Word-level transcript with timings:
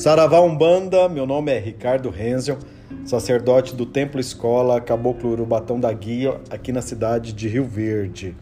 Saravá 0.00 0.40
Umbanda, 0.40 1.10
meu 1.10 1.26
nome 1.26 1.52
é 1.52 1.58
Ricardo 1.58 2.08
Renzel, 2.08 2.56
sacerdote 3.04 3.76
do 3.76 3.84
Templo 3.84 4.18
Escola 4.18 4.80
Caboclo 4.80 5.32
Urubatão 5.32 5.78
da 5.78 5.92
Guia, 5.92 6.40
aqui 6.48 6.72
na 6.72 6.80
cidade 6.80 7.34
de 7.34 7.46
Rio 7.46 7.66
Verde. 7.66 8.34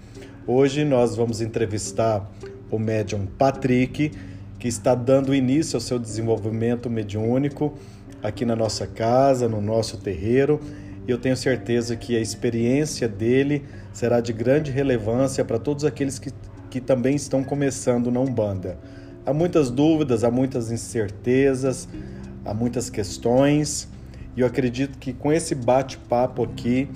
Hoje 0.47 0.85
nós 0.85 1.17
vamos 1.17 1.41
entrevistar 1.41 2.31
o 2.71 2.79
médium 2.79 3.27
Patrick, 3.27 4.13
que 4.57 4.69
está 4.69 4.95
dando 4.95 5.35
início 5.35 5.77
ao 5.77 5.81
seu 5.81 5.99
desenvolvimento 5.99 6.89
mediúnico 6.89 7.75
aqui 8.23 8.45
na 8.45 8.55
nossa 8.55 8.87
casa, 8.87 9.49
no 9.49 9.61
nosso 9.61 9.97
terreiro. 9.97 10.61
E 11.09 11.11
eu 11.11 11.19
tenho 11.19 11.37
certeza 11.37 11.97
que 11.97 12.17
a 12.17 12.21
experiência 12.21 13.09
dele 13.09 13.65
será 13.93 14.21
de 14.21 14.33
grande 14.33 14.71
relevância 14.71 15.45
para 15.45 15.59
todos 15.59 15.85
aqueles 15.85 16.21
que, 16.21 16.31
que 16.71 16.81
também 16.81 17.17
estão 17.17 17.43
começando 17.43 18.13
na 18.13 18.21
Umbanda. 18.21 18.79
Há 19.29 19.35
muitas 19.35 19.71
dúvidas, 19.71 20.25
há 20.25 20.31
muitas 20.31 20.73
incertezas, 20.73 21.87
há 22.47 22.55
muitas 22.55 22.89
questões, 22.89 23.87
e 24.35 24.41
eu 24.41 24.47
acredito 24.47 24.97
que 24.97 25.13
com 25.13 25.31
esse 25.31 25.55
bate-papo 25.55 26.45
aqui, 26.45 26.89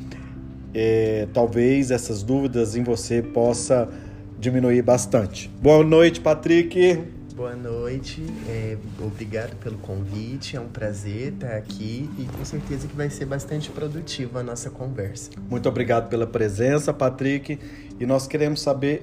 é, 0.73 1.29
talvez 1.35 1.91
essas 1.91 2.23
dúvidas 2.23 2.75
em 2.75 2.83
você 2.83 3.21
possa 3.21 3.87
diminuir 4.39 4.81
bastante. 4.81 5.51
Boa 5.61 5.85
noite, 5.85 6.23
Patrick. 6.23 7.05
Boa 7.37 7.55
noite, 7.55 8.25
é, 8.49 8.79
obrigado 8.99 9.55
pelo 9.57 9.77
convite, 9.77 10.57
é 10.57 10.61
um 10.61 10.69
prazer 10.69 11.35
estar 11.35 11.55
aqui 11.55 12.09
e 12.19 12.25
com 12.25 12.43
certeza 12.47 12.89
que 12.89 12.97
vai 12.97 13.11
ser 13.11 13.27
bastante 13.27 13.69
produtiva 13.69 14.41
a 14.41 14.43
nossa 14.43 14.71
conversa. 14.71 15.31
Muito 15.51 15.69
obrigado 15.69 16.09
pela 16.09 16.27
presença, 16.27 16.95
Patrick, 16.95 17.59
e 18.01 18.07
nós 18.07 18.27
queremos 18.27 18.63
saber 18.63 19.03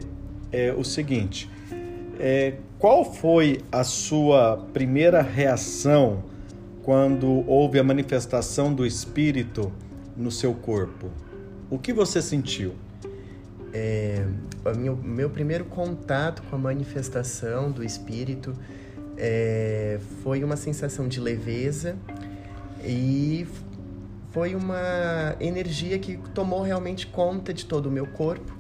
é, 0.51 0.73
o 0.73 0.83
seguinte: 0.83 1.47
é, 2.19 2.55
qual 2.79 3.03
foi 3.03 3.59
a 3.69 3.83
sua 3.83 4.65
primeira 4.71 5.21
reação 5.21 6.23
quando 6.81 7.45
houve 7.45 7.77
a 7.77 7.83
manifestação 7.83 8.73
do 8.73 8.85
espírito 8.85 9.69
no 10.15 10.31
seu 10.31 10.53
corpo? 10.53 11.11
O 11.69 11.77
que 11.77 11.91
você 11.91 12.21
sentiu? 12.21 12.73
É, 13.73 14.25
meu, 14.77 14.95
meu 14.95 15.29
primeiro 15.29 15.65
contato 15.65 16.41
com 16.43 16.55
a 16.55 16.59
manifestação 16.59 17.69
do 17.69 17.83
espírito 17.83 18.55
é, 19.17 19.99
foi 20.23 20.41
uma 20.41 20.55
sensação 20.55 21.05
de 21.05 21.19
leveza 21.19 21.97
e 22.81 23.45
foi 24.31 24.55
uma 24.55 25.35
energia 25.37 25.99
que 25.99 26.17
tomou 26.33 26.61
realmente 26.61 27.07
conta 27.07 27.53
de 27.53 27.65
todo 27.65 27.87
o 27.87 27.91
meu 27.91 28.07
corpo 28.07 28.58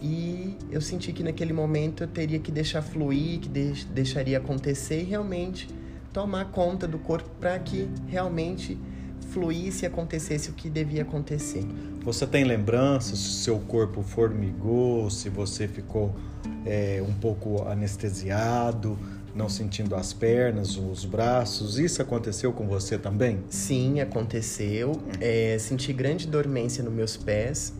e 0.00 0.56
eu 0.70 0.80
senti 0.80 1.12
que 1.12 1.22
naquele 1.22 1.52
momento 1.52 2.04
eu 2.04 2.08
teria 2.08 2.38
que 2.38 2.52
deixar 2.52 2.82
fluir, 2.82 3.40
que 3.40 3.48
de 3.48 3.84
deixaria 3.86 4.38
acontecer 4.38 5.00
e 5.00 5.04
realmente 5.04 5.68
tomar 6.12 6.46
conta 6.46 6.86
do 6.86 6.98
corpo 6.98 7.28
para 7.40 7.58
que 7.58 7.88
realmente 8.06 8.78
fluísse 9.30 9.84
e 9.84 9.86
acontecesse 9.86 10.50
o 10.50 10.52
que 10.52 10.70
devia 10.70 11.02
acontecer. 11.02 11.64
Você 12.02 12.26
tem 12.26 12.44
lembranças 12.44 13.18
se 13.18 13.42
seu 13.44 13.58
corpo 13.58 14.02
formigou, 14.02 15.10
se 15.10 15.28
você 15.28 15.68
ficou 15.68 16.14
é, 16.64 17.02
um 17.06 17.12
pouco 17.12 17.68
anestesiado, 17.68 18.98
não 19.34 19.48
sentindo 19.48 19.94
as 19.94 20.12
pernas, 20.12 20.76
os 20.76 21.04
braços? 21.04 21.78
Isso 21.78 22.00
aconteceu 22.00 22.52
com 22.52 22.66
você 22.66 22.96
também? 22.96 23.40
Sim, 23.50 24.00
aconteceu. 24.00 24.92
É, 25.20 25.58
senti 25.58 25.92
grande 25.92 26.26
dormência 26.26 26.82
nos 26.82 26.92
meus 26.92 27.16
pés 27.16 27.74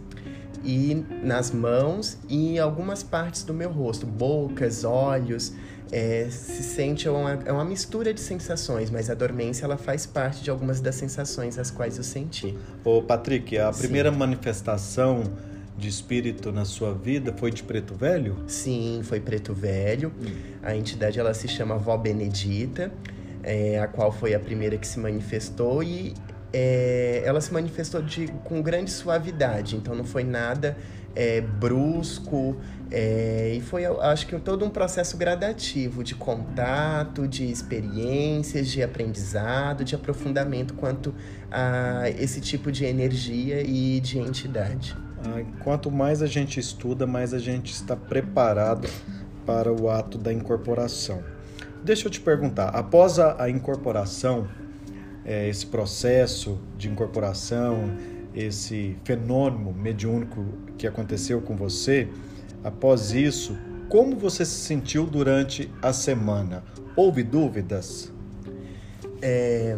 e 0.65 1.05
nas 1.23 1.51
mãos 1.51 2.19
e 2.29 2.55
em 2.55 2.59
algumas 2.59 3.03
partes 3.03 3.43
do 3.43 3.55
meu 3.55 3.71
rosto, 3.71 4.07
bocas, 4.07 4.85
olhos. 4.85 5.53
É, 5.91 6.29
se 6.31 6.63
sente 6.63 7.09
é 7.09 7.11
uma, 7.11 7.33
é 7.47 7.51
uma 7.51 7.65
mistura 7.65 8.13
de 8.13 8.21
sensações, 8.21 8.91
mas 8.91 9.09
a 9.09 9.15
dormência 9.15 9.65
ela 9.65 9.79
faz 9.79 10.05
parte 10.05 10.45
de 10.45 10.51
algumas 10.51 10.83
das 10.83 10.97
sensações 10.97 11.59
as 11.59 11.71
quais 11.71 11.97
eu 11.97 12.05
senti. 12.05 12.55
Ô 12.85 13.01
Patrick, 13.01 13.57
a 13.57 13.73
Sim. 13.73 13.81
primeira 13.81 14.13
manifestação 14.13 15.23
de 15.79 15.89
espírito 15.89 16.53
na 16.53 16.65
sua 16.65 16.93
vida 16.93 17.33
foi 17.35 17.51
de 17.51 17.63
Preto 17.63 17.95
Velho? 17.95 18.37
Sim, 18.49 19.01
foi 19.05 19.21
Preto 19.21 19.55
Velho. 19.55 20.13
Hum. 20.21 20.27
A 20.63 20.77
entidade 20.77 21.19
ela 21.19 21.33
se 21.33 21.47
chama 21.49 21.79
Vó 21.79 21.97
Benedita, 21.97 22.93
é, 23.43 23.79
a 23.79 23.87
qual 23.87 24.13
foi 24.13 24.35
a 24.35 24.41
primeira 24.41 24.77
que 24.77 24.87
se 24.87 24.99
manifestou 24.99 25.83
e 25.83 26.13
é, 26.53 27.23
ela 27.25 27.41
se 27.41 27.53
manifestou 27.53 28.03
de, 28.03 28.29
com 28.45 28.63
grande 28.63 28.91
suavidade, 28.91 29.77
então 29.77 29.95
não 29.95 30.05
foi 30.05 30.25
nada 30.25 30.77
é, 31.15 31.41
brusco, 31.41 32.57
é, 32.91 33.55
e 33.57 33.61
foi, 33.61 33.85
acho 33.85 34.27
que, 34.27 34.39
todo 34.39 34.65
um 34.65 34.71
processo 34.71 35.17
gradativo 35.17 36.03
de 36.05 36.15
contato, 36.15 37.27
de 37.27 37.51
experiências, 37.51 38.69
de 38.69 38.83
aprendizado, 38.83 39.85
de 39.85 39.95
aprofundamento 39.95 40.75
quanto 40.75 41.15
a 41.51 42.09
esse 42.11 42.41
tipo 42.41 42.71
de 42.71 42.85
energia 42.85 43.61
e 43.63 44.01
de 44.01 44.19
entidade. 44.19 44.97
Ah, 45.25 45.43
quanto 45.65 45.91
mais 45.91 46.23
a 46.23 46.27
gente 46.27 46.61
estuda, 46.61 47.07
mais 47.07 47.35
a 47.35 47.39
gente 47.39 47.73
está 47.73 47.97
preparado 47.97 48.89
para 49.45 49.73
o 49.73 49.91
ato 49.91 50.17
da 50.17 50.33
incorporação. 50.33 51.23
Deixa 51.83 52.07
eu 52.07 52.11
te 52.11 52.21
perguntar, 52.21 52.69
após 52.69 53.19
a, 53.19 53.43
a 53.43 53.51
incorporação, 53.51 54.49
é, 55.29 55.47
esse 55.47 55.67
processo 55.67 56.59
de 56.79 56.89
incorporação, 56.89 57.93
esse 58.35 58.97
fenômeno 59.05 59.75
mediúnico 59.75 60.43
que 60.79 60.87
aconteceu 60.87 61.43
com 61.43 61.55
você, 61.55 62.09
após 62.65 63.13
isso, 63.13 63.55
como 63.91 64.17
você 64.17 64.43
se 64.47 64.59
sentiu 64.61 65.05
durante 65.05 65.71
a 65.83 65.93
semana? 65.93 66.65
Houve 66.97 67.23
dúvidas? 67.23 68.11
É, 69.21 69.77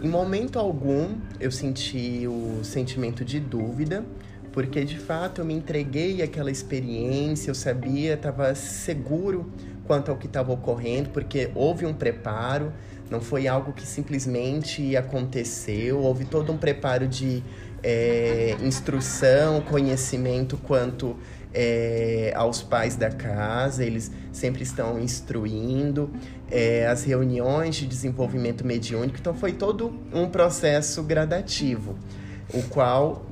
em 0.00 0.08
momento 0.08 0.56
algum 0.56 1.16
eu 1.40 1.50
senti 1.50 2.24
o 2.28 2.62
sentimento 2.62 3.24
de 3.24 3.40
dúvida, 3.40 4.04
porque 4.52 4.84
de 4.84 4.98
fato 5.00 5.40
eu 5.40 5.44
me 5.44 5.54
entreguei 5.54 6.22
àquela 6.22 6.50
experiência, 6.50 7.50
eu 7.50 7.54
sabia, 7.56 8.14
estava 8.14 8.54
seguro 8.54 9.50
quanto 9.84 10.12
ao 10.12 10.16
que 10.16 10.26
estava 10.26 10.52
ocorrendo, 10.52 11.10
porque 11.10 11.50
houve 11.56 11.86
um 11.86 11.92
preparo, 11.92 12.72
não 13.12 13.20
foi 13.20 13.46
algo 13.46 13.74
que 13.74 13.86
simplesmente 13.86 14.96
aconteceu, 14.96 15.98
houve 15.98 16.24
todo 16.24 16.50
um 16.50 16.56
preparo 16.56 17.06
de 17.06 17.42
é, 17.82 18.56
instrução, 18.62 19.60
conhecimento 19.60 20.56
quanto 20.56 21.16
é, 21.52 22.32
aos 22.34 22.62
pais 22.62 22.96
da 22.96 23.10
casa, 23.10 23.84
eles 23.84 24.10
sempre 24.32 24.62
estão 24.62 24.98
instruindo, 24.98 26.10
é, 26.50 26.86
as 26.86 27.04
reuniões 27.04 27.76
de 27.76 27.86
desenvolvimento 27.86 28.66
mediúnico, 28.66 29.18
então 29.20 29.34
foi 29.34 29.52
todo 29.52 29.92
um 30.10 30.26
processo 30.30 31.02
gradativo, 31.02 31.98
o 32.54 32.62
qual 32.62 33.26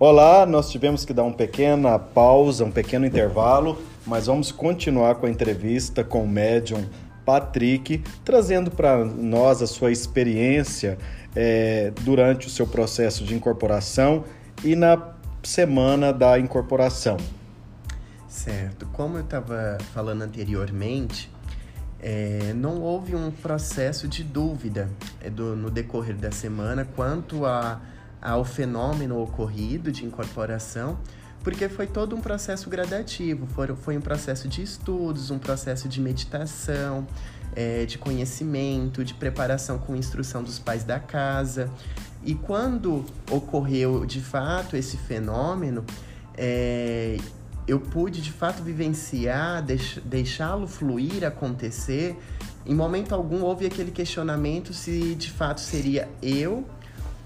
Olá, 0.00 0.46
nós 0.46 0.70
tivemos 0.70 1.04
que 1.04 1.12
dar 1.12 1.24
uma 1.24 1.34
pequena 1.34 1.98
pausa, 1.98 2.64
um 2.64 2.70
pequeno 2.70 3.04
intervalo, 3.04 3.82
mas 4.06 4.26
vamos 4.26 4.52
continuar 4.52 5.16
com 5.16 5.26
a 5.26 5.28
entrevista 5.28 6.04
com 6.04 6.22
o 6.22 6.28
médium 6.28 6.88
Patrick, 7.26 8.04
trazendo 8.24 8.70
para 8.70 9.04
nós 9.04 9.60
a 9.60 9.66
sua 9.66 9.90
experiência 9.90 10.96
é, 11.34 11.92
durante 12.02 12.46
o 12.46 12.50
seu 12.50 12.64
processo 12.64 13.24
de 13.24 13.34
incorporação 13.34 14.22
e 14.62 14.76
na 14.76 15.16
semana 15.42 16.12
da 16.12 16.38
incorporação. 16.38 17.16
Certo. 18.28 18.86
Como 18.92 19.16
eu 19.16 19.22
estava 19.22 19.78
falando 19.92 20.22
anteriormente, 20.22 21.28
é, 21.98 22.52
não 22.54 22.80
houve 22.82 23.16
um 23.16 23.32
processo 23.32 24.06
de 24.06 24.22
dúvida 24.22 24.88
é, 25.20 25.28
do, 25.28 25.56
no 25.56 25.68
decorrer 25.68 26.14
da 26.14 26.30
semana 26.30 26.86
quanto 26.94 27.44
a 27.44 27.80
ao 28.20 28.44
fenômeno 28.44 29.20
ocorrido 29.20 29.92
de 29.92 30.04
incorporação, 30.04 30.98
porque 31.42 31.68
foi 31.68 31.86
todo 31.86 32.16
um 32.16 32.20
processo 32.20 32.68
gradativo, 32.68 33.46
foi, 33.46 33.68
foi 33.76 33.96
um 33.96 34.00
processo 34.00 34.48
de 34.48 34.62
estudos, 34.62 35.30
um 35.30 35.38
processo 35.38 35.88
de 35.88 36.00
meditação, 36.00 37.06
é, 37.54 37.86
de 37.86 37.96
conhecimento, 37.98 39.04
de 39.04 39.14
preparação 39.14 39.78
com 39.78 39.96
instrução 39.96 40.42
dos 40.42 40.58
pais 40.58 40.84
da 40.84 40.98
casa. 40.98 41.70
E 42.24 42.34
quando 42.34 43.04
ocorreu 43.30 44.04
de 44.04 44.20
fato 44.20 44.76
esse 44.76 44.96
fenômeno, 44.96 45.84
é, 46.36 47.16
eu 47.66 47.78
pude 47.78 48.20
de 48.20 48.32
fato 48.32 48.62
vivenciar, 48.62 49.62
deix, 49.62 50.00
deixá-lo 50.04 50.66
fluir, 50.66 51.24
acontecer. 51.24 52.18
Em 52.66 52.74
momento 52.74 53.14
algum 53.14 53.42
houve 53.42 53.66
aquele 53.66 53.90
questionamento 53.90 54.72
se 54.74 55.14
de 55.14 55.30
fato 55.30 55.60
seria 55.60 56.08
eu 56.20 56.66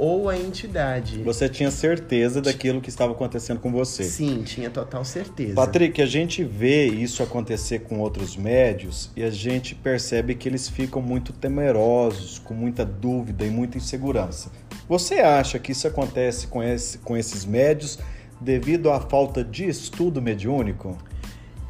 ou 0.02 0.28
a 0.28 0.36
entidade. 0.36 1.22
Você 1.22 1.48
tinha 1.48 1.70
certeza 1.70 2.42
daquilo 2.42 2.80
que 2.80 2.88
estava 2.88 3.12
acontecendo 3.12 3.60
com 3.60 3.70
você? 3.70 4.02
Sim, 4.02 4.42
tinha 4.42 4.68
total 4.68 5.04
certeza. 5.04 5.54
Patrick, 5.54 6.02
a 6.02 6.06
gente 6.06 6.42
vê 6.42 6.86
isso 6.86 7.22
acontecer 7.22 7.82
com 7.82 8.00
outros 8.00 8.36
médios 8.36 9.12
e 9.14 9.22
a 9.22 9.30
gente 9.30 9.76
percebe 9.76 10.34
que 10.34 10.48
eles 10.48 10.68
ficam 10.68 11.00
muito 11.00 11.32
temerosos, 11.32 12.40
com 12.40 12.52
muita 12.52 12.84
dúvida 12.84 13.46
e 13.46 13.50
muita 13.50 13.78
insegurança. 13.78 14.50
Você 14.88 15.20
acha 15.20 15.56
que 15.60 15.70
isso 15.70 15.86
acontece 15.86 16.48
com, 16.48 16.60
esse, 16.60 16.98
com 16.98 17.16
esses 17.16 17.44
médios 17.44 17.96
devido 18.40 18.90
à 18.90 18.98
falta 18.98 19.44
de 19.44 19.68
estudo 19.68 20.20
mediúnico? 20.20 20.98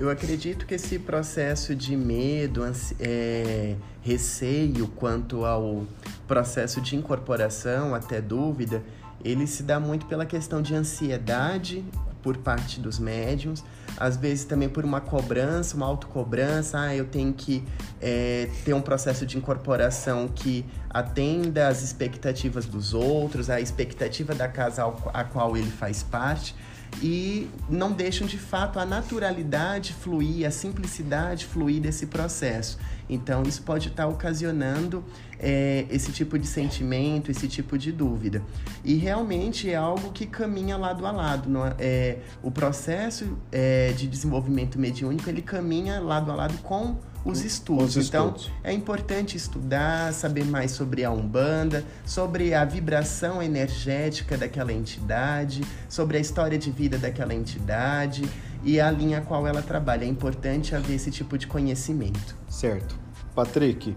Eu 0.03 0.11
acredito 0.11 0.67
que 0.67 0.75
esse 0.75 0.99
processo 0.99 1.77
de 1.77 1.97
medo, 1.97 2.65
é, 2.99 3.77
receio 4.03 4.89
quanto 4.89 5.45
ao 5.45 5.87
processo 6.27 6.81
de 6.81 6.97
incorporação, 6.97 7.95
até 7.95 8.21
dúvida, 8.21 8.83
ele 9.25 9.47
se 9.47 9.63
dá 9.63 9.79
muito 9.79 10.07
pela 10.07 10.27
questão 10.27 10.61
de 10.61 10.75
ansiedade 10.75 11.85
por 12.21 12.37
parte 12.37 12.81
dos 12.81 12.99
médiums, 12.99 13.63
às 13.97 14.17
vezes 14.17 14.45
também 14.45 14.69
por 14.69 14.85
uma 14.85 15.01
cobrança, 15.01 15.77
uma 15.77 15.87
autocobrança, 15.87 16.81
ah, 16.81 16.97
eu 16.97 17.05
tenho 17.05 17.33
que 17.33 17.63
é, 18.01 18.49
ter 18.65 18.75
um 18.75 18.83
processo 18.83 19.25
de 19.25 19.39
incorporação 19.39 20.27
que 20.27 20.67
atenda 20.91 21.69
às 21.69 21.81
expectativas 21.81 22.67
dos 22.67 22.93
outros, 22.93 23.49
à 23.49 23.61
expectativa 23.61 24.35
da 24.35 24.49
casa 24.49 24.83
a 25.15 25.23
qual 25.23 25.57
ele 25.57 25.71
faz 25.71 26.03
parte 26.03 26.57
e 27.01 27.49
não 27.69 27.93
deixam 27.93 28.27
de 28.27 28.39
fato 28.39 28.79
a 28.79 28.85
naturalidade 28.85 29.93
fluir, 29.93 30.47
a 30.47 30.51
simplicidade 30.51 31.47
fluir 31.47 31.81
desse 31.81 32.07
processo. 32.07 32.79
Então, 33.09 33.43
isso 33.43 33.63
pode 33.63 33.89
estar 33.89 34.07
ocasionando 34.07 35.05
é, 35.39 35.87
esse 35.91 36.13
tipo 36.13 36.39
de 36.39 36.47
sentimento, 36.47 37.31
esse 37.31 37.49
tipo 37.49 37.77
de 37.77 37.93
dúvida. 37.93 38.43
E 38.85 38.95
realmente 38.95 39.71
é 39.71 39.77
algo 39.77 40.13
que 40.13 40.27
caminha 40.27 40.77
lado 40.77 41.07
a 41.07 41.11
lado. 41.11 41.49
Não 41.49 41.67
é? 41.67 41.75
é 41.79 42.19
o 42.43 42.51
processo 42.51 43.37
é, 43.51 43.93
de 43.93 44.07
desenvolvimento 44.07 44.79
mediúnico 44.79 45.29
ele 45.29 45.43
caminha 45.43 46.01
lado 46.01 46.31
a 46.31 46.35
lado 46.35 46.59
com 46.59 46.97
os 47.25 47.45
estudos. 47.45 47.97
Os 47.97 48.09
então, 48.09 48.29
estudos. 48.29 48.51
é 48.65 48.73
importante 48.73 49.37
estudar, 49.37 50.13
saber 50.13 50.45
mais 50.45 50.73
sobre 50.73 51.05
a 51.05 51.11
Umbanda, 51.11 51.85
sobre 52.05 52.55
a 52.55 52.65
vibração 52.65 53.43
energética 53.43 54.37
daquela 54.37 54.73
entidade, 54.73 55.63
sobre 55.89 56.19
a 56.19 56.21
história 56.21 56.59
de 56.59 56.71
vida 56.71 56.99
daquela 56.99 57.35
entidade 57.35 58.29
e 58.65 58.81
a 58.81 58.91
linha 58.91 59.19
a 59.19 59.21
qual 59.21 59.47
ela 59.47 59.63
trabalha. 59.63 60.05
É 60.05 60.09
importante 60.09 60.75
haver 60.75 60.95
esse 60.95 61.11
tipo 61.11 61.39
de 61.39 61.47
conhecimento. 61.47 62.37
Certo. 62.49 62.97
Patrick, 63.35 63.97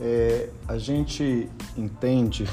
é, 0.00 0.48
a 0.68 0.78
gente 0.78 1.48
entende 1.76 2.46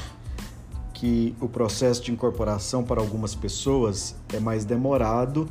que 0.92 1.34
o 1.40 1.48
processo 1.48 2.02
de 2.02 2.12
incorporação 2.12 2.82
para 2.82 3.00
algumas 3.00 3.34
pessoas 3.34 4.14
é 4.32 4.40
mais 4.40 4.64
demorado 4.64 5.48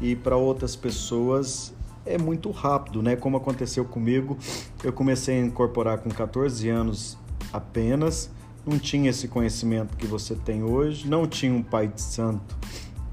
e 0.00 0.14
para 0.14 0.36
outras 0.36 0.76
pessoas 0.76 1.72
é 2.04 2.18
muito 2.18 2.50
rápido, 2.50 3.02
né? 3.02 3.16
Como 3.16 3.36
aconteceu 3.36 3.84
comigo, 3.84 4.36
eu 4.82 4.92
comecei 4.92 5.40
a 5.40 5.44
incorporar 5.44 5.98
com 5.98 6.10
14 6.10 6.68
anos 6.68 7.18
apenas, 7.52 8.30
não 8.66 8.78
tinha 8.78 9.10
esse 9.10 9.28
conhecimento 9.28 9.96
que 9.96 10.06
você 10.06 10.34
tem 10.34 10.62
hoje, 10.62 11.08
não 11.08 11.26
tinha 11.26 11.52
um 11.52 11.62
pai 11.62 11.88
de 11.88 12.00
santo 12.00 12.56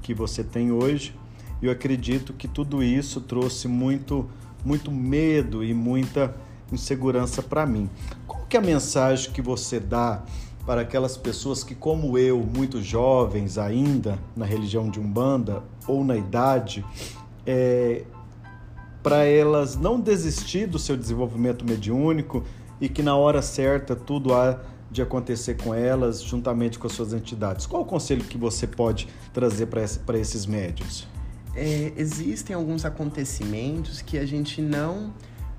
que 0.02 0.14
você 0.14 0.42
tem 0.44 0.72
hoje. 0.72 1.14
E 1.62 1.66
eu 1.66 1.72
acredito 1.72 2.32
que 2.32 2.48
tudo 2.48 2.82
isso 2.82 3.20
trouxe 3.20 3.68
muito 3.68 4.28
muito 4.64 4.90
medo 4.90 5.64
e 5.64 5.72
muita 5.72 6.34
insegurança 6.72 7.42
para 7.42 7.66
mim. 7.66 7.88
Qual 8.26 8.44
que 8.46 8.56
é 8.56 8.60
a 8.60 8.62
mensagem 8.62 9.32
que 9.32 9.42
você 9.42 9.80
dá 9.80 10.22
para 10.66 10.82
aquelas 10.82 11.16
pessoas 11.16 11.64
que, 11.64 11.74
como 11.74 12.18
eu, 12.18 12.38
muito 12.40 12.82
jovens 12.82 13.58
ainda 13.58 14.18
na 14.36 14.44
religião 14.44 14.88
de 14.90 15.00
Umbanda 15.00 15.62
ou 15.86 16.04
na 16.04 16.16
idade, 16.16 16.84
é, 17.46 18.04
para 19.02 19.24
elas 19.24 19.76
não 19.76 20.00
desistir 20.00 20.66
do 20.66 20.78
seu 20.78 20.96
desenvolvimento 20.96 21.64
mediúnico 21.64 22.44
e 22.80 22.88
que 22.88 23.02
na 23.02 23.16
hora 23.16 23.42
certa 23.42 23.94
tudo 23.96 24.34
há 24.34 24.60
de 24.90 25.00
acontecer 25.00 25.56
com 25.56 25.72
elas 25.72 26.22
juntamente 26.22 26.78
com 26.78 26.86
as 26.86 26.92
suas 26.92 27.12
entidades. 27.12 27.66
Qual 27.66 27.82
o 27.82 27.86
conselho 27.86 28.24
que 28.24 28.36
você 28.36 28.66
pode 28.66 29.08
trazer 29.32 29.66
para 29.66 30.18
esses 30.18 30.46
médios? 30.46 31.06
É, 31.54 31.92
existem 31.96 32.54
alguns 32.54 32.84
acontecimentos 32.84 34.02
que 34.02 34.18
a 34.18 34.26
gente 34.26 34.60
não 34.60 35.12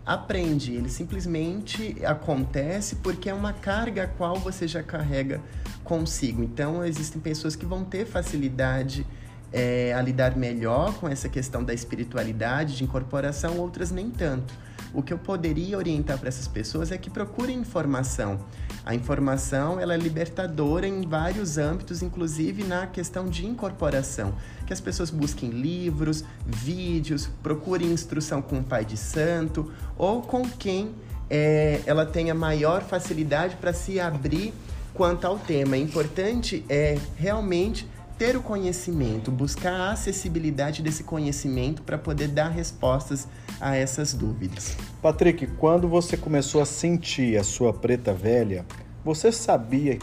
aprende, 0.06 0.74
ele 0.74 0.90
simplesmente 0.90 1.98
acontece 2.04 2.96
porque 2.98 3.30
é 3.30 3.34
uma 3.34 3.54
carga 3.54 4.04
a 4.04 4.08
qual 4.08 4.36
você 4.36 4.68
já 4.68 4.82
carrega 4.82 5.40
consigo. 5.84 6.44
Então, 6.44 6.84
existem 6.84 7.22
pessoas 7.22 7.56
que 7.56 7.66
vão 7.66 7.84
ter 7.84 8.06
facilidade 8.06 9.06
é, 9.51 9.94
a 9.94 10.01
lidar 10.01 10.36
melhor 10.36 10.94
com 10.95 11.07
essa 11.07 11.27
questão 11.27 11.63
da 11.63 11.74
espiritualidade, 11.74 12.77
de 12.77 12.83
incorporação, 12.83 13.57
outras 13.57 13.92
nem 13.92 14.09
tanto. 14.09 14.53
O 14.94 15.01
que 15.01 15.13
eu 15.13 15.18
poderia 15.18 15.77
orientar 15.77 16.18
para 16.18 16.27
essas 16.27 16.48
pessoas 16.48 16.92
é 16.92 16.98
que 16.98 17.09
procurem 17.09 17.57
informação. 17.57 18.39
A 18.86 18.94
informação 18.94 19.80
ela 19.80 19.94
é 19.94 19.98
libertadora 19.98 20.86
em 20.86 21.07
vários 21.07 21.57
âmbitos, 21.57 22.01
inclusive 22.01 22.63
na 22.63 22.88
questão 22.88 23.30
de 23.30 23.45
incorporação. 23.45 24.33
Que 24.65 24.74
as 24.74 24.81
pessoas 24.81 25.09
busquem 25.09 25.50
livros, 25.50 26.25
vídeos, 26.45 27.30
procurem 27.42 27.92
instrução 27.92 28.42
com 28.42 28.59
o 28.59 28.63
pai 28.63 28.83
de 28.83 28.98
santo 28.98 29.71
ou 29.98 30.21
com 30.21 30.42
quem 30.42 30.94
é, 31.30 31.81
ela 31.86 32.06
tenha 32.06 32.33
maior 32.33 32.81
facilidade 32.81 33.56
para 33.56 33.71
se 33.71 34.00
abrir 34.00 34.53
quanto 34.94 35.25
ao 35.25 35.39
tema. 35.39 35.77
O 35.77 35.80
importante 35.80 36.65
é 36.68 36.98
realmente 37.15 37.88
ter 38.22 38.38
o 38.38 38.42
conhecimento, 38.44 39.32
buscar 39.32 39.74
a 39.74 39.92
acessibilidade 39.94 40.84
desse 40.84 41.04
conhecimento 41.04 41.82
para 41.82 41.98
poder 41.98 42.28
dar 42.28 42.50
respostas 42.50 43.28
a 43.60 43.76
essas 43.76 44.14
dúvidas. 44.14 44.78
Patrick, 45.02 45.48
quando 45.58 45.88
você 45.88 46.16
começou 46.16 46.62
a 46.62 46.66
sentir 46.68 47.36
a 47.36 47.44
sua 47.44 47.74
preta 47.74 48.14
velha, 48.14 48.64
você 49.04 49.32
sabia 49.32 49.98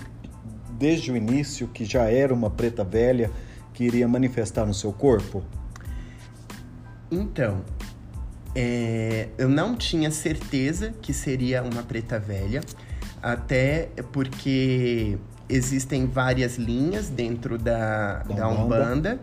desde 0.72 1.12
o 1.12 1.16
início 1.16 1.68
que 1.68 1.84
já 1.84 2.10
era 2.10 2.34
uma 2.34 2.50
preta 2.50 2.82
velha 2.82 3.30
que 3.72 3.84
iria 3.84 4.08
manifestar 4.08 4.66
no 4.66 4.74
seu 4.74 4.92
corpo? 4.92 5.44
Então, 7.12 7.62
é, 8.52 9.28
eu 9.38 9.48
não 9.48 9.76
tinha 9.76 10.10
certeza 10.10 10.92
que 11.00 11.12
seria 11.14 11.62
uma 11.62 11.84
preta 11.84 12.18
velha, 12.18 12.62
até 13.22 13.90
porque 14.10 15.16
existem 15.48 16.06
várias 16.06 16.56
linhas 16.56 17.08
dentro 17.08 17.58
da, 17.58 18.18
da, 18.18 18.34
da 18.34 18.48
Umbanda. 18.48 18.64
Umbanda. 18.64 19.20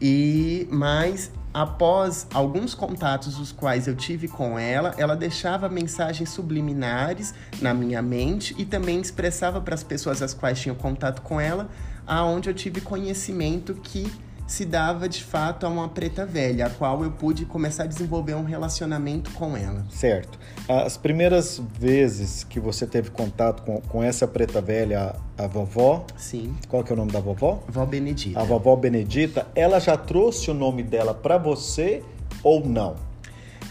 E 0.00 0.68
mas 0.70 1.30
após 1.52 2.26
alguns 2.34 2.74
contatos 2.74 3.38
os 3.38 3.52
quais 3.52 3.86
eu 3.86 3.94
tive 3.94 4.26
com 4.26 4.58
ela, 4.58 4.92
ela 4.98 5.14
deixava 5.14 5.68
mensagens 5.68 6.30
subliminares 6.30 7.32
na 7.62 7.72
minha 7.72 8.02
mente 8.02 8.54
e 8.58 8.64
também 8.64 9.00
expressava 9.00 9.60
para 9.60 9.74
as 9.74 9.84
pessoas 9.84 10.20
as 10.20 10.34
quais 10.34 10.60
tinham 10.60 10.74
contato 10.74 11.22
com 11.22 11.40
ela, 11.40 11.70
aonde 12.04 12.50
eu 12.50 12.54
tive 12.54 12.80
conhecimento 12.80 13.72
que 13.74 14.12
se 14.46 14.64
dava 14.64 15.08
de 15.08 15.22
fato 15.22 15.64
a 15.64 15.68
uma 15.68 15.88
preta 15.88 16.26
velha, 16.26 16.66
a 16.66 16.70
qual 16.70 17.02
eu 17.02 17.10
pude 17.10 17.44
começar 17.46 17.84
a 17.84 17.86
desenvolver 17.86 18.34
um 18.34 18.44
relacionamento 18.44 19.30
com 19.32 19.56
ela. 19.56 19.84
Certo. 19.90 20.38
As 20.68 20.96
primeiras 20.96 21.60
vezes 21.78 22.44
que 22.44 22.60
você 22.60 22.86
teve 22.86 23.10
contato 23.10 23.62
com, 23.62 23.80
com 23.80 24.02
essa 24.02 24.26
preta 24.26 24.60
velha, 24.60 25.16
a, 25.38 25.44
a 25.44 25.46
vovó. 25.46 26.06
Sim. 26.16 26.54
Qual 26.68 26.84
que 26.84 26.92
é 26.92 26.94
o 26.94 26.96
nome 26.96 27.12
da 27.12 27.20
vovó? 27.20 27.62
Vó 27.68 27.86
Benedita. 27.86 28.40
A 28.40 28.44
vovó 28.44 28.76
Benedita, 28.76 29.46
ela 29.54 29.78
já 29.78 29.96
trouxe 29.96 30.50
o 30.50 30.54
nome 30.54 30.82
dela 30.82 31.14
para 31.14 31.38
você 31.38 32.02
ou 32.42 32.66
não? 32.66 32.96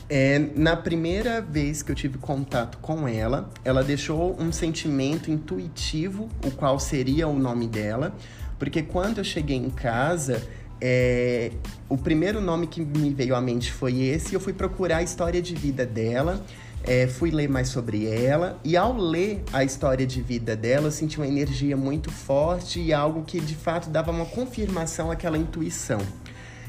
É, 0.10 0.38
na 0.56 0.76
primeira 0.76 1.42
vez 1.42 1.82
que 1.82 1.92
eu 1.92 1.96
tive 1.96 2.18
contato 2.18 2.78
com 2.80 3.08
ela, 3.08 3.50
ela 3.64 3.84
deixou 3.84 4.36
um 4.40 4.52
sentimento 4.52 5.32
intuitivo, 5.32 6.30
o 6.46 6.52
qual 6.52 6.80
seria 6.80 7.28
o 7.28 7.40
nome 7.40 7.68
dela, 7.68 8.14
porque 8.60 8.82
quando 8.82 9.20
eu 9.20 9.24
cheguei 9.24 9.58
em 9.58 9.70
casa, 9.70 10.44
é, 10.82 11.52
o 11.88 11.98
primeiro 11.98 12.42
nome 12.42 12.68
que 12.68 12.82
me 12.82 13.14
veio 13.14 13.36
à 13.36 13.42
mente 13.42 13.72
foi 13.72 14.02
esse, 14.02 14.34
eu 14.34 14.40
fui 14.40 14.54
procurar 14.54 14.98
a 14.98 15.04
história 15.04 15.42
de 15.42 15.56
vida 15.56 15.86
dela. 15.86 16.44
É, 16.86 17.08
fui 17.08 17.32
ler 17.32 17.48
mais 17.48 17.70
sobre 17.70 18.06
ela 18.08 18.60
e 18.62 18.76
ao 18.76 18.98
ler 18.98 19.42
a 19.54 19.64
história 19.64 20.06
de 20.06 20.22
vida 20.22 20.54
dela, 20.54 20.88
eu 20.88 20.92
senti 20.92 21.18
uma 21.18 21.26
energia 21.26 21.78
muito 21.78 22.12
forte 22.12 22.82
e 22.82 22.92
algo 22.92 23.24
que 23.24 23.40
de 23.40 23.56
fato 23.56 23.90
dava 23.90 24.12
uma 24.12 24.26
confirmação 24.26 25.10
àquela 25.10 25.38
intuição. 25.38 26.02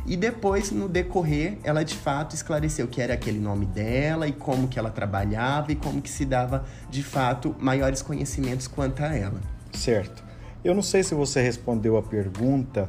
E 0.07 0.17
depois, 0.17 0.71
no 0.71 0.89
decorrer, 0.89 1.59
ela 1.65 1.83
de 1.83 1.95
fato 1.95 2.35
esclareceu 2.35 2.87
que 2.87 3.01
era 3.01 3.15
aquele 3.15 3.41
nome 3.41 3.65
dela 3.65 4.29
e 4.29 4.33
como 4.33 4.69
que 4.69 4.79
ela 4.79 4.91
trabalhava 4.91 5.73
e 5.73 5.75
como 5.75 6.03
que 6.03 6.11
se 6.11 6.27
dava 6.27 6.65
de 6.91 7.03
fato 7.03 7.57
maiores 7.59 8.03
conhecimentos 8.03 8.69
quanto 8.69 9.03
a 9.03 9.15
ela. 9.17 9.41
Certo. 9.73 10.23
Eu 10.63 10.75
não 10.75 10.83
sei 10.83 11.03
se 11.03 11.15
você 11.15 11.41
respondeu 11.43 11.97
a 11.97 12.03
pergunta, 12.03 12.89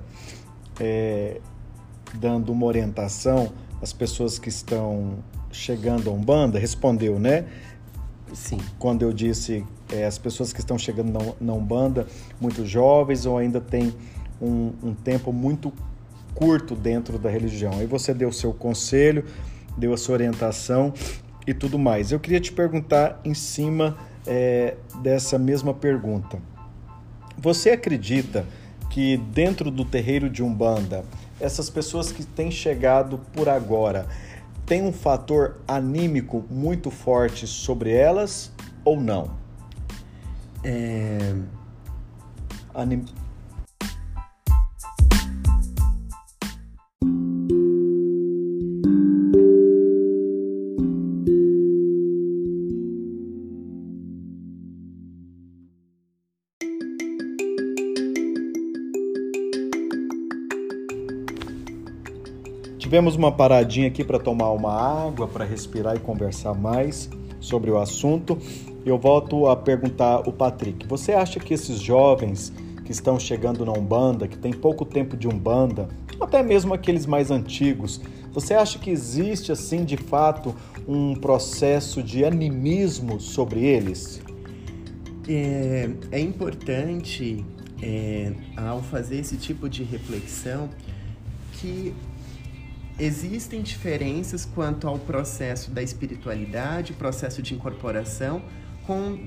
é, 0.80 1.40
dando 2.14 2.52
uma 2.52 2.66
orientação 2.66 3.52
às 3.82 3.94
pessoas 3.94 4.40
que 4.40 4.50
estão 4.50 5.20
chegando 5.52 6.10
a 6.10 6.14
Umbanda, 6.14 6.60
respondeu, 6.60 7.20
né? 7.20 7.46
Sim. 8.34 8.60
Quando 8.78 9.04
eu 9.04 9.14
disse 9.14 9.66
é, 9.92 10.06
as 10.06 10.18
pessoas 10.18 10.52
que 10.52 10.60
estão 10.60 10.78
chegando 10.78 11.12
na, 11.12 11.34
na 11.40 11.54
Umbanda, 11.54 12.08
muito 12.40 12.66
jovens 12.66 13.26
ou 13.26 13.38
ainda 13.38 13.62
tem 13.62 13.94
um, 14.42 14.74
um 14.84 14.94
tempo 14.94 15.32
muito 15.32 15.72
curto 16.34 16.76
dentro 16.76 17.18
da 17.18 17.30
religião. 17.30 17.72
Aí 17.74 17.86
você 17.86 18.14
deu 18.14 18.30
o 18.30 18.34
seu 18.34 18.54
conselho, 18.54 19.24
deu 19.78 19.94
a 19.94 19.98
sua 19.98 20.14
orientação 20.16 20.94
e 21.48 21.54
tudo 21.54 21.80
mais. 21.80 22.12
Eu 22.12 22.20
queria 22.20 22.40
te 22.40 22.52
perguntar 22.52 23.20
em 23.24 23.34
cima 23.34 23.98
é, 24.28 24.76
dessa 25.02 25.40
mesma 25.40 25.74
pergunta. 25.74 26.40
Você 27.38 27.70
acredita 27.70 28.46
que 28.90 29.18
dentro 29.18 29.70
do 29.70 29.84
terreiro 29.84 30.30
de 30.30 30.44
Umbanda, 30.44 31.04
essas 31.40 31.70
pessoas 31.70 32.12
que 32.12 32.26
têm 32.26 32.50
chegado 32.50 33.20
por 33.34 33.50
agora, 33.50 34.08
tem 34.66 34.84
um 34.84 34.92
fator 34.92 35.62
anímico 35.68 36.44
muito 36.50 36.90
forte 36.90 37.46
sobre 37.46 37.92
elas 37.92 38.52
ou 38.84 39.00
não? 39.00 39.32
É... 40.64 41.36
Anim... 42.74 43.06
Tivemos 62.86 63.16
uma 63.16 63.32
paradinha 63.32 63.88
aqui 63.88 64.04
para 64.04 64.20
tomar 64.20 64.52
uma 64.52 64.72
água, 64.72 65.28
para 65.28 65.44
respirar 65.44 65.96
e 65.96 66.00
conversar 66.00 66.54
mais 66.54 67.10
sobre 67.40 67.72
o 67.72 67.80
assunto. 67.80 68.38
Eu 68.86 68.96
volto 68.96 69.48
a 69.48 69.56
perguntar 69.56 70.20
o 70.30 70.32
Patrick: 70.32 70.86
você 70.86 71.12
acha 71.12 71.40
que 71.40 71.52
esses 71.52 71.80
jovens 71.80 72.54
que 72.86 72.92
estão 72.92 73.20
chegando 73.20 73.66
na 73.66 73.72
Umbanda, 73.72 74.28
que 74.28 74.38
tem 74.38 74.54
pouco 74.54 74.86
tempo 74.86 75.18
de 75.18 75.28
Umbanda, 75.28 75.90
até 76.22 76.44
mesmo 76.44 76.76
aqueles 76.76 77.08
mais 77.08 77.32
antigos, 77.32 78.00
você 78.32 78.54
acha 78.54 78.78
que 78.78 78.92
existe 78.92 79.52
assim 79.52 79.84
de 79.84 79.98
fato 79.98 80.56
um 80.88 81.16
processo 81.16 82.04
de 82.04 82.24
animismo 82.24 83.20
sobre 83.20 83.66
eles? 83.66 84.22
É, 85.28 85.90
é 86.12 86.20
importante, 86.20 87.44
é, 87.82 88.32
ao 88.56 88.84
fazer 88.84 89.22
esse 89.22 89.38
tipo 89.38 89.68
de 89.68 89.82
reflexão, 89.82 90.70
que 91.54 91.92
Existem 92.98 93.62
diferenças 93.62 94.46
quanto 94.46 94.88
ao 94.88 94.98
processo 94.98 95.70
da 95.70 95.84
espiritualidade, 95.84 96.94
processo 96.94 97.42
de 97.42 97.54
incorporação, 97.54 98.42
com, 98.88 99.18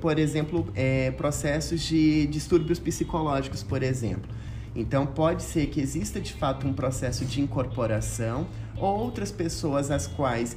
por 0.00 0.18
exemplo, 0.18 0.66
é, 0.74 1.10
processos 1.10 1.82
de 1.82 2.26
distúrbios 2.28 2.78
psicológicos, 2.78 3.62
por 3.62 3.82
exemplo. 3.82 4.30
Então, 4.74 5.04
pode 5.06 5.42
ser 5.42 5.66
que 5.66 5.80
exista 5.80 6.20
de 6.20 6.32
fato 6.32 6.66
um 6.66 6.72
processo 6.72 7.24
de 7.26 7.40
incorporação, 7.40 8.46
ou 8.76 8.98
outras 8.98 9.30
pessoas 9.30 9.90
as 9.90 10.06
quais 10.06 10.56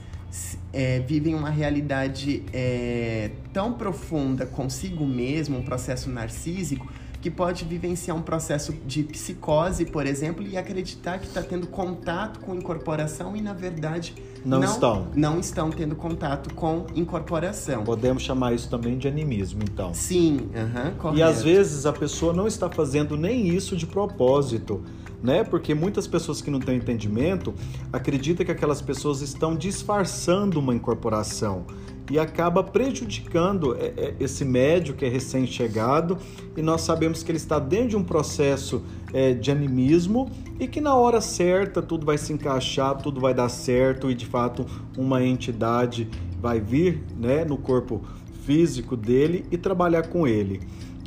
é, 0.71 0.99
vivem 0.99 1.35
uma 1.35 1.49
realidade 1.49 2.43
é, 2.53 3.31
tão 3.51 3.73
profunda 3.73 4.45
consigo 4.45 5.05
mesmo, 5.05 5.57
um 5.57 5.63
processo 5.63 6.09
narcísico, 6.09 6.87
que 7.21 7.29
pode 7.29 7.63
vivenciar 7.63 8.17
um 8.17 8.21
processo 8.21 8.73
de 8.85 9.03
psicose, 9.03 9.85
por 9.85 10.07
exemplo, 10.07 10.45
e 10.45 10.57
acreditar 10.57 11.19
que 11.19 11.27
está 11.27 11.41
tendo 11.41 11.67
contato 11.67 12.39
com 12.39 12.55
incorporação 12.55 13.35
e, 13.35 13.41
na 13.41 13.53
verdade, 13.53 14.15
não, 14.43 14.59
não, 14.59 14.67
estão. 14.67 15.07
Não 15.15 15.39
estão 15.39 15.69
tendo 15.69 15.95
contato 15.95 16.53
com 16.55 16.87
incorporação. 16.95 17.83
Podemos 17.83 18.23
chamar 18.23 18.53
isso 18.53 18.67
também 18.67 18.97
de 18.97 19.07
animismo, 19.07 19.61
então. 19.63 19.93
Sim, 19.93 20.49
uhum, 20.55 20.95
correto. 20.97 21.19
E 21.19 21.21
às 21.21 21.43
vezes 21.43 21.85
a 21.85 21.93
pessoa 21.93 22.33
não 22.33 22.47
está 22.47 22.67
fazendo 22.69 23.15
nem 23.15 23.47
isso 23.47 23.77
de 23.77 23.85
propósito. 23.85 24.83
Né? 25.21 25.43
Porque 25.43 25.75
muitas 25.75 26.07
pessoas 26.07 26.41
que 26.41 26.49
não 26.49 26.59
têm 26.59 26.77
entendimento 26.77 27.53
acreditam 27.93 28.43
que 28.43 28.51
aquelas 28.51 28.81
pessoas 28.81 29.21
estão 29.21 29.55
disfarçando 29.55 30.59
uma 30.59 30.73
incorporação 30.73 31.67
e 32.11 32.19
acaba 32.19 32.61
prejudicando 32.61 33.73
é, 33.73 33.93
é, 33.95 34.15
esse 34.19 34.43
médio 34.43 34.93
que 34.93 35.05
é 35.05 35.07
recém-chegado 35.07 36.17
e 36.57 36.61
nós 36.61 36.81
sabemos 36.81 37.23
que 37.23 37.31
ele 37.31 37.37
está 37.37 37.57
dentro 37.57 37.87
de 37.87 37.95
um 37.95 38.03
processo 38.03 38.83
é, 39.13 39.33
de 39.33 39.49
animismo 39.49 40.29
e 40.59 40.67
que 40.67 40.81
na 40.81 40.93
hora 40.93 41.21
certa 41.21 41.81
tudo 41.81 42.05
vai 42.05 42.17
se 42.17 42.33
encaixar, 42.33 42.97
tudo 42.97 43.21
vai 43.21 43.33
dar 43.33 43.47
certo 43.47 44.11
e 44.11 44.13
de 44.13 44.25
fato 44.25 44.65
uma 44.97 45.23
entidade 45.23 46.09
vai 46.41 46.59
vir 46.59 47.01
né, 47.17 47.45
no 47.45 47.55
corpo 47.55 48.01
físico 48.43 48.97
dele 48.97 49.45
e 49.49 49.57
trabalhar 49.57 50.07
com 50.07 50.27
ele. 50.27 50.59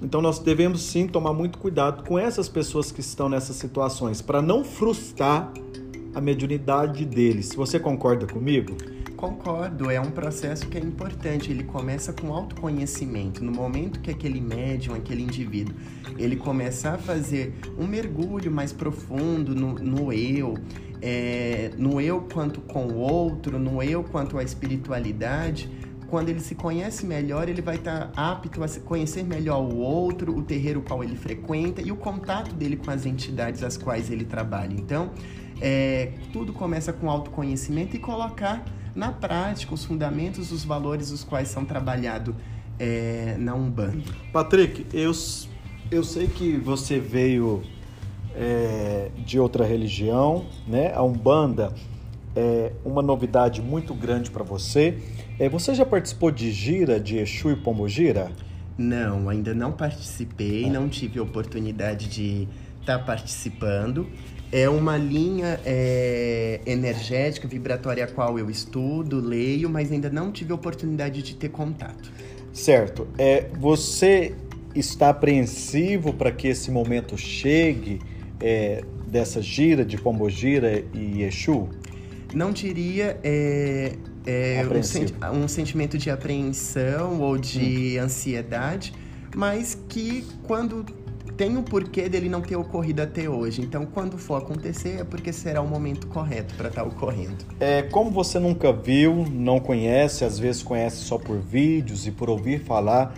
Então 0.02 0.23
nós 0.23 0.38
devemos 0.38 0.80
sim 0.80 1.06
tomar 1.06 1.34
muito 1.34 1.58
cuidado 1.58 2.02
com 2.04 2.18
essas 2.18 2.49
pessoas 2.49 2.90
que 2.90 3.00
estão 3.00 3.28
nessas 3.28 3.56
situações 3.56 4.23
para 4.23 4.40
não 4.40 4.64
frustrar 4.64 5.52
a 6.14 6.20
mediunidade 6.20 7.04
deles. 7.04 7.54
Você 7.54 7.78
concorda 7.78 8.26
comigo? 8.26 8.75
Concordo, 9.16 9.90
é 9.90 10.00
um 10.00 10.11
processo 10.11 10.66
que 10.66 10.76
é 10.76 10.80
importante. 10.80 11.50
Ele 11.50 11.64
começa 11.64 12.12
com 12.12 12.33
autoconhecimento. 12.33 13.44
No 13.44 13.52
momento 13.52 14.00
que 14.00 14.11
aquele 14.11 14.40
médium, 14.40 14.94
aquele 14.94 15.23
indivíduo, 15.23 15.75
ele 16.18 16.37
começar 16.37 16.94
a 16.94 16.99
fazer 16.99 17.54
um 17.78 17.87
mergulho 17.87 18.50
mais 18.50 18.73
profundo 18.73 19.54
no, 19.54 19.75
no 19.75 20.12
eu, 20.12 20.54
é, 21.00 21.71
no 21.78 22.00
eu 22.00 22.23
quanto 22.33 22.61
com 22.61 22.87
o 22.87 22.97
outro, 22.97 23.59
no 23.59 23.83
eu 23.83 24.02
quanto 24.02 24.38
à 24.38 24.42
espiritualidade, 24.42 25.71
quando 26.09 26.28
ele 26.28 26.40
se 26.40 26.54
conhece 26.54 27.06
melhor, 27.06 27.49
ele 27.49 27.62
vai 27.62 27.76
estar 27.76 28.12
apto 28.14 28.62
a 28.62 28.68
conhecer 28.85 29.25
melhor 29.25 29.61
o 29.61 29.76
outro, 29.76 30.37
o 30.37 30.42
terreiro 30.42 30.80
qual 30.83 31.02
ele 31.02 31.16
frequenta 31.16 31.83
e 31.83 31.90
o 31.90 31.97
contato 31.97 32.54
dele 32.54 32.76
com 32.76 32.90
as 32.90 33.06
entidades 33.06 33.62
às 33.62 33.76
quais 33.76 34.11
ele 34.11 34.25
trabalha. 34.25 34.75
Então, 34.75 35.11
é, 35.61 36.12
tudo 36.33 36.52
começa 36.52 36.92
com 36.92 37.11
autoconhecimento 37.11 37.97
e 37.97 37.99
colocar 37.99 38.64
na 38.94 39.10
prática 39.10 39.74
os 39.74 39.84
fundamentos, 39.84 40.52
os 40.52 40.64
valores 40.64 41.10
os 41.10 41.24
quais 41.24 41.48
são 41.48 41.64
trabalhados 41.64 42.34
é, 42.78 43.36
na 43.38 43.54
Umbanda. 43.54 44.02
Patrick, 44.32 44.86
eu, 44.92 45.12
eu 45.90 46.04
sei 46.04 46.26
que 46.26 46.56
você 46.56 46.98
veio 46.98 47.62
é, 48.34 49.10
de 49.18 49.38
outra 49.38 49.64
religião, 49.64 50.46
né? 50.66 50.92
A 50.94 51.02
Umbanda 51.02 51.72
é 52.36 52.72
uma 52.84 53.02
novidade 53.02 53.62
muito 53.62 53.94
grande 53.94 54.30
para 54.30 54.42
você. 54.42 54.98
É, 55.38 55.48
você 55.48 55.74
já 55.74 55.86
participou 55.86 56.30
de 56.30 56.50
gira 56.50 56.98
de 56.98 57.18
Exu 57.18 57.50
e 57.50 57.56
Pombogira? 57.56 58.30
Não, 58.76 59.28
ainda 59.28 59.54
não 59.54 59.70
participei, 59.70 60.64
é. 60.64 60.68
não 60.68 60.88
tive 60.88 61.20
oportunidade 61.20 62.08
de 62.08 62.48
estar 62.85 62.99
tá 62.99 63.05
participando. 63.05 64.07
É 64.53 64.69
uma 64.69 64.97
linha 64.97 65.59
é, 65.64 66.61
energética, 66.64 67.49
vibratória, 67.49 68.05
a 68.05 68.07
qual 68.07 68.38
eu 68.38 68.49
estudo, 68.49 69.19
leio, 69.21 69.69
mas 69.69 69.91
ainda 69.91 70.09
não 70.09 70.31
tive 70.31 70.53
oportunidade 70.53 71.23
de 71.23 71.35
ter 71.35 71.49
contato. 71.49 72.12
Certo. 72.53 73.09
É, 73.19 73.49
você 73.59 74.33
está 74.75 75.09
apreensivo 75.09 76.12
para 76.12 76.31
que 76.31 76.47
esse 76.47 76.71
momento 76.71 77.19
chegue 77.19 78.00
é, 78.41 78.85
dessa 79.09 79.43
gira 79.43 79.85
de 79.85 79.97
Pombogira 79.97 80.85
e 80.93 81.23
Exu? 81.23 81.69
Não 82.33 82.53
diria 82.53 83.19
é, 83.25 83.97
é 84.26 84.64
um, 85.33 85.45
um, 85.45 85.49
sentimento 85.49 85.99
de 85.99 86.11
apreensão 86.11 87.21
ou 87.21 87.38
de 87.38 87.97
hum. 87.99 88.05
ansiedade, 88.05 88.93
mas 89.35 89.76
que 89.88 90.25
quando 90.45 90.85
tem 91.37 91.57
o 91.57 91.61
um 91.61 91.62
porquê 91.62 92.09
dele 92.09 92.29
não 92.29 92.41
ter 92.41 92.57
ocorrido 92.57 93.03
até 93.03 93.29
hoje. 93.29 93.61
Então, 93.62 93.87
quando 93.87 94.17
for 94.17 94.37
acontecer, 94.37 95.00
é 95.00 95.05
porque 95.05 95.33
será 95.33 95.61
o 95.61 95.67
momento 95.67 96.07
correto 96.07 96.55
para 96.55 96.69
estar 96.69 96.83
tá 96.83 96.88
ocorrendo. 96.88 97.45
É, 97.61 97.83
como 97.83 98.11
você 98.11 98.38
nunca 98.38 98.73
viu, 98.73 99.26
não 99.31 99.59
conhece, 99.59 100.25
às 100.25 100.38
vezes 100.38 100.62
conhece 100.62 100.97
só 100.99 101.19
por 101.19 101.38
vídeos 101.38 102.07
e 102.07 102.11
por 102.11 102.31
ouvir 102.31 102.61
falar, 102.61 103.14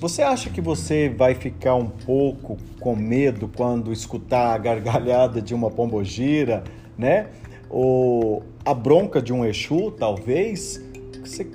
você 0.00 0.22
acha 0.22 0.50
que 0.50 0.60
você 0.60 1.08
vai 1.08 1.34
ficar 1.34 1.74
um 1.74 1.88
pouco 1.88 2.58
com 2.78 2.94
medo 2.94 3.50
quando 3.54 3.92
escutar 3.92 4.54
a 4.54 4.58
gargalhada 4.58 5.40
de 5.40 5.54
uma 5.54 5.70
pombogira, 5.70 6.62
né? 6.98 7.28
Ou 7.70 8.42
a 8.64 8.74
bronca 8.74 9.22
de 9.22 9.32
um 9.32 9.44
Exu, 9.44 9.90
talvez? 9.90 10.82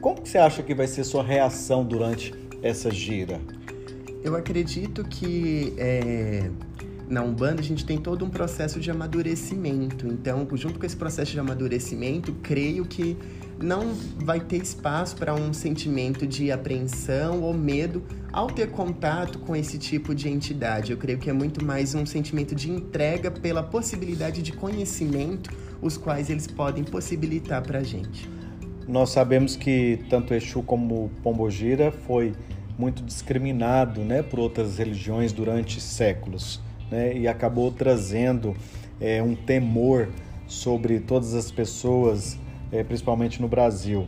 como 0.01 0.21
que 0.21 0.29
você 0.29 0.39
acha 0.39 0.63
que 0.63 0.73
vai 0.73 0.87
ser 0.87 1.03
sua 1.03 1.21
reação 1.21 1.85
durante 1.85 2.33
essa 2.63 2.89
gira? 2.89 3.39
Eu 4.23 4.35
acredito 4.35 5.03
que 5.03 5.73
é, 5.77 6.49
na 7.09 7.23
Umbanda 7.23 7.61
a 7.61 7.63
gente 7.63 7.85
tem 7.85 7.97
todo 7.97 8.23
um 8.23 8.29
processo 8.29 8.79
de 8.79 8.91
amadurecimento. 8.91 10.07
Então, 10.07 10.47
junto 10.53 10.77
com 10.77 10.85
esse 10.85 10.95
processo 10.95 11.31
de 11.31 11.39
amadurecimento, 11.39 12.33
creio 12.43 12.85
que 12.85 13.17
não 13.61 13.93
vai 14.23 14.39
ter 14.39 14.57
espaço 14.57 15.15
para 15.15 15.33
um 15.33 15.51
sentimento 15.53 16.27
de 16.27 16.51
apreensão 16.51 17.41
ou 17.41 17.53
medo 17.53 18.03
ao 18.31 18.47
ter 18.47 18.69
contato 18.71 19.39
com 19.39 19.55
esse 19.55 19.77
tipo 19.77 20.13
de 20.13 20.29
entidade. 20.29 20.91
Eu 20.91 20.97
creio 20.97 21.17
que 21.17 21.29
é 21.29 21.33
muito 21.33 21.63
mais 21.65 21.95
um 21.95 22.05
sentimento 22.05 22.53
de 22.53 22.69
entrega 22.69 23.31
pela 23.31 23.63
possibilidade 23.63 24.41
de 24.41 24.53
conhecimento, 24.53 25.49
os 25.81 25.97
quais 25.97 26.29
eles 26.29 26.47
podem 26.47 26.83
possibilitar 26.83 27.61
para 27.61 27.79
a 27.79 27.83
gente. 27.83 28.29
nós 28.87 29.11
sabemos 29.11 29.55
que 29.55 29.99
tanto 30.09 30.33
Exu 30.33 30.63
como 30.63 31.11
Pombogira 31.21 31.91
foi 31.91 32.33
muito 32.79 33.03
discriminado 33.03 33.99
né, 34.05 34.23
por 34.23 34.39
outras 34.39 34.77
religiões 34.77 35.33
durante 35.33 35.81
séculos 35.81 36.61
né, 36.89 37.13
e 37.13 37.27
acabou 37.27 37.69
trazendo 37.73 38.55
é, 39.01 39.21
um 39.21 39.35
temor 39.35 40.07
sobre 40.47 41.01
todas 41.01 41.35
as 41.35 41.51
pessoas, 41.51 42.39
é, 42.71 42.81
principalmente 42.81 43.41
no 43.41 43.49
Brasil. 43.49 44.07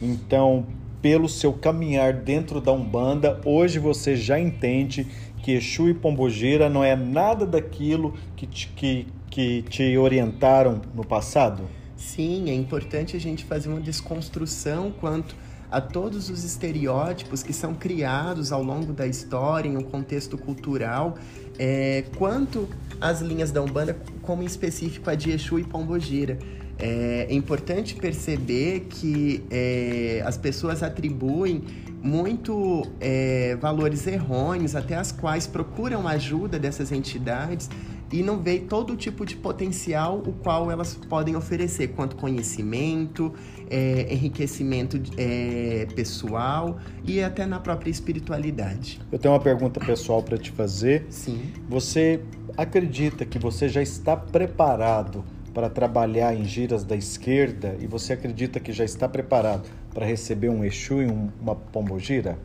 Então, 0.00 0.66
pelo 1.00 1.26
seu 1.26 1.54
caminhar 1.54 2.12
dentro 2.12 2.60
da 2.60 2.70
Umbanda, 2.70 3.40
hoje 3.46 3.78
você 3.78 4.14
já 4.14 4.38
entende 4.38 5.06
que 5.42 5.52
Exu 5.52 5.88
e 5.88 5.94
Pombogira 5.94 6.68
não 6.68 6.84
é 6.84 6.94
nada 6.94 7.46
daquilo 7.46 8.12
que 8.36 8.46
te, 8.46 8.68
que, 8.68 9.06
que 9.30 9.62
te 9.62 9.96
orientaram 9.96 10.82
no 10.94 11.04
passado? 11.04 11.64
Sim, 11.96 12.50
é 12.50 12.54
importante 12.54 13.16
a 13.16 13.20
gente 13.20 13.42
fazer 13.44 13.70
uma 13.70 13.80
desconstrução 13.80 14.92
quanto 15.00 15.34
a 15.72 15.80
todos 15.80 16.28
os 16.28 16.44
estereótipos 16.44 17.42
que 17.42 17.52
são 17.52 17.74
criados 17.74 18.52
ao 18.52 18.62
longo 18.62 18.92
da 18.92 19.06
história, 19.06 19.66
em 19.66 19.76
um 19.76 19.82
contexto 19.82 20.36
cultural, 20.36 21.16
é, 21.58 22.04
quanto 22.18 22.68
às 23.00 23.22
linhas 23.22 23.50
da 23.50 23.62
Umbanda, 23.62 23.96
como 24.20 24.42
em 24.42 24.46
específico 24.46 25.08
a 25.08 25.14
de 25.14 25.30
Exu 25.30 25.58
e 25.58 25.64
Pombogira. 25.64 26.38
É, 26.78 27.26
é 27.30 27.34
importante 27.34 27.94
perceber 27.94 28.80
que 28.90 29.42
é, 29.50 30.22
as 30.26 30.36
pessoas 30.36 30.82
atribuem 30.82 31.64
muito 32.02 32.82
é, 33.00 33.56
valores 33.60 34.06
errôneos, 34.06 34.74
até 34.74 34.96
as 34.96 35.12
quais 35.12 35.46
procuram 35.46 36.08
ajuda 36.08 36.58
dessas 36.58 36.90
entidades 36.90 37.70
e 38.12 38.22
não 38.22 38.38
vê 38.38 38.58
todo 38.58 38.94
tipo 38.94 39.24
de 39.24 39.34
potencial 39.34 40.18
o 40.18 40.32
qual 40.32 40.70
elas 40.70 40.94
podem 40.94 41.34
oferecer, 41.34 41.88
quanto 41.88 42.14
conhecimento, 42.16 43.32
é, 43.70 44.12
enriquecimento 44.12 45.00
é, 45.16 45.86
pessoal 45.94 46.76
e 47.04 47.22
até 47.22 47.46
na 47.46 47.58
própria 47.58 47.90
espiritualidade. 47.90 49.00
Eu 49.10 49.18
tenho 49.18 49.32
uma 49.32 49.40
pergunta 49.40 49.80
pessoal 49.80 50.22
para 50.22 50.36
te 50.36 50.50
fazer. 50.50 51.06
Sim. 51.08 51.40
Você 51.68 52.20
acredita 52.56 53.24
que 53.24 53.38
você 53.38 53.68
já 53.68 53.80
está 53.80 54.14
preparado 54.14 55.24
para 55.54 55.70
trabalhar 55.70 56.34
em 56.34 56.44
giras 56.44 56.84
da 56.84 56.96
esquerda 56.96 57.76
e 57.80 57.86
você 57.86 58.12
acredita 58.12 58.60
que 58.60 58.72
já 58.72 58.84
está 58.84 59.08
preparado 59.08 59.68
para 59.92 60.06
receber 60.06 60.48
um 60.48 60.64
Exu 60.64 61.02
e 61.02 61.06
um, 61.06 61.30
uma 61.40 61.54
pombogira? 61.54 62.38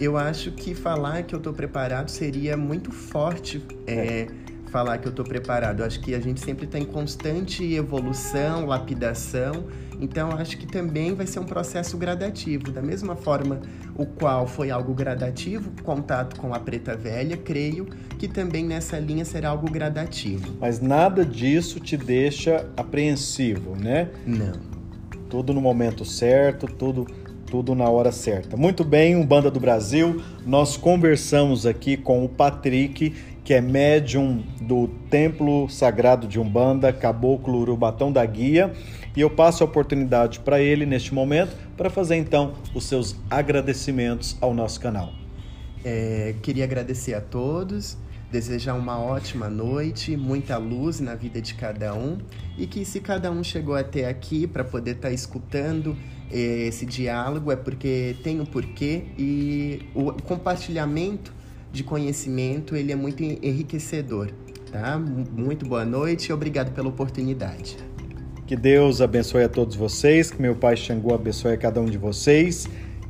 Eu 0.00 0.16
acho 0.16 0.52
que 0.52 0.74
falar 0.74 1.24
que 1.24 1.34
eu 1.34 1.38
estou 1.38 1.52
preparado 1.52 2.08
seria 2.08 2.56
muito 2.56 2.92
forte. 2.92 3.62
É. 3.86 3.92
É 3.94 4.48
falar 4.68 4.98
que 4.98 5.06
eu 5.06 5.10
estou 5.10 5.24
preparado. 5.24 5.80
Eu 5.80 5.86
acho 5.86 6.00
que 6.00 6.14
a 6.14 6.20
gente 6.20 6.40
sempre 6.40 6.66
está 6.66 6.78
em 6.78 6.84
constante 6.84 7.64
evolução, 7.74 8.66
lapidação. 8.66 9.64
Então, 10.00 10.30
acho 10.32 10.56
que 10.56 10.66
também 10.66 11.14
vai 11.14 11.26
ser 11.26 11.40
um 11.40 11.44
processo 11.44 11.96
gradativo. 11.96 12.70
Da 12.70 12.80
mesma 12.80 13.16
forma, 13.16 13.60
o 13.96 14.06
qual 14.06 14.46
foi 14.46 14.70
algo 14.70 14.94
gradativo, 14.94 15.72
contato 15.82 16.38
com 16.38 16.54
a 16.54 16.60
preta 16.60 16.96
velha, 16.96 17.36
creio 17.36 17.86
que 18.18 18.28
também 18.28 18.64
nessa 18.64 18.98
linha 18.98 19.24
será 19.24 19.48
algo 19.48 19.68
gradativo. 19.70 20.56
Mas 20.60 20.80
nada 20.80 21.24
disso 21.24 21.80
te 21.80 21.96
deixa 21.96 22.68
apreensivo, 22.76 23.74
né? 23.74 24.10
Não. 24.24 24.77
Tudo 25.28 25.52
no 25.52 25.60
momento 25.60 26.04
certo, 26.04 26.66
tudo 26.66 27.06
tudo 27.48 27.74
na 27.74 27.88
hora 27.88 28.12
certa. 28.12 28.56
Muito 28.56 28.84
bem, 28.84 29.16
um 29.16 29.24
Banda 29.24 29.50
do 29.50 29.58
Brasil, 29.58 30.22
nós 30.44 30.76
conversamos 30.76 31.66
aqui 31.66 31.96
com 31.96 32.24
o 32.24 32.28
Patrick, 32.28 33.14
que 33.42 33.54
é 33.54 33.60
médium 33.60 34.42
do 34.60 34.88
Templo 35.08 35.68
Sagrado 35.70 36.26
de 36.28 36.38
Umbanda, 36.38 36.92
Caboclo 36.92 37.60
Urubatão 37.60 38.12
da 38.12 38.24
Guia, 38.24 38.72
e 39.16 39.20
eu 39.20 39.30
passo 39.30 39.64
a 39.64 39.66
oportunidade 39.66 40.40
para 40.40 40.60
ele 40.60 40.84
neste 40.84 41.14
momento 41.14 41.56
para 41.76 41.88
fazer 41.88 42.16
então 42.16 42.52
os 42.74 42.84
seus 42.84 43.16
agradecimentos 43.30 44.36
ao 44.40 44.52
nosso 44.52 44.78
canal. 44.78 45.12
É, 45.84 46.34
queria 46.42 46.64
agradecer 46.64 47.14
a 47.14 47.20
todos, 47.20 47.96
desejar 48.30 48.74
uma 48.74 48.98
ótima 48.98 49.48
noite, 49.48 50.16
muita 50.16 50.58
luz 50.58 51.00
na 51.00 51.14
vida 51.14 51.40
de 51.40 51.54
cada 51.54 51.94
um 51.94 52.18
e 52.56 52.66
que 52.66 52.84
se 52.84 53.00
cada 53.00 53.30
um 53.30 53.42
chegou 53.42 53.74
até 53.74 54.06
aqui 54.06 54.46
para 54.46 54.64
poder 54.64 54.96
estar 54.96 55.08
tá 55.08 55.14
escutando 55.14 55.96
é, 56.30 56.66
esse 56.66 56.84
diálogo 56.84 57.50
é 57.50 57.56
porque 57.56 58.16
tem 58.22 58.40
um 58.40 58.44
porquê 58.44 59.04
e 59.18 59.88
o 59.94 60.12
compartilhamento 60.12 61.32
de 61.72 61.82
conhecimento, 61.82 62.74
ele 62.76 62.92
é 62.92 62.96
muito 62.96 63.22
enriquecedor, 63.22 64.30
tá? 64.70 64.98
Muito 64.98 65.66
boa 65.66 65.84
noite 65.84 66.28
e 66.28 66.32
obrigado 66.32 66.72
pela 66.72 66.88
oportunidade. 66.88 67.76
Que 68.46 68.56
Deus 68.56 69.02
abençoe 69.02 69.44
a 69.44 69.48
todos 69.48 69.76
vocês, 69.76 70.30
que 70.30 70.40
meu 70.40 70.54
Pai 70.54 70.76
Xangô 70.76 71.14
abençoe 71.14 71.52
a 71.52 71.56
cada 71.56 71.80
um 71.80 71.84
de 71.84 71.98
vocês. 71.98 72.66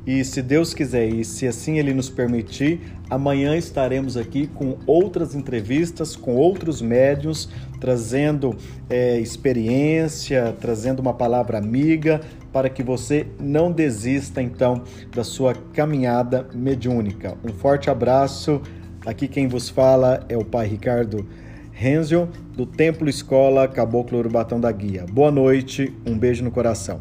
E 0.09 0.25
se 0.25 0.40
Deus 0.40 0.73
quiser 0.73 1.07
e 1.07 1.23
se 1.23 1.47
assim 1.47 1.79
Ele 1.79 1.92
nos 1.92 2.09
permitir, 2.09 2.81
amanhã 3.11 3.55
estaremos 3.55 4.16
aqui 4.16 4.47
com 4.47 4.79
outras 4.87 5.35
entrevistas, 5.35 6.16
com 6.16 6.35
outros 6.35 6.81
médios, 6.81 7.51
trazendo 7.79 8.57
é, 8.88 9.21
experiência, 9.21 10.57
trazendo 10.59 11.01
uma 11.01 11.12
palavra 11.12 11.59
amiga, 11.59 12.23
para 12.51 12.71
que 12.71 12.83
você 12.83 13.27
não 13.38 13.71
desista 13.71 14.40
então 14.40 14.83
da 15.14 15.23
sua 15.23 15.53
caminhada 15.75 16.49
mediúnica. 16.55 17.37
Um 17.44 17.53
forte 17.53 17.90
abraço. 17.90 18.62
Aqui 19.05 19.29
quem 19.29 19.47
vos 19.47 19.68
fala 19.68 20.25
é 20.27 20.38
o 20.38 20.44
Pai 20.44 20.66
Ricardo 20.66 21.29
Renzio, 21.71 22.31
do 22.57 22.64
Templo 22.64 23.11
Escola 23.11 23.68
Caboclo 23.68 24.18
Urubatão 24.18 24.59
da 24.59 24.73
Guia. 24.73 25.05
Boa 25.12 25.31
noite, 25.31 25.94
um 26.07 26.18
beijo 26.18 26.42
no 26.42 26.51
coração. 26.51 26.99